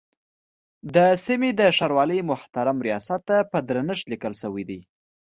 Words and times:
د 0.95 0.97
سیمې 1.25 1.49
د 1.59 1.61
ښاروالۍ 1.77 2.19
محترم 2.31 2.77
ریاست 2.87 3.21
ته 3.29 3.37
په 3.51 3.57
درنښت 3.69 4.05
لیکل 4.11 4.33
شوی 4.41 4.63
دی. 4.69 4.79